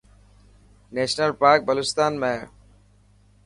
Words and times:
نيشنل 0.95 1.31
پارڪ 1.41 1.59
بلوچستان 1.69 2.11
۾ 2.23 2.29
هي. 2.41 2.47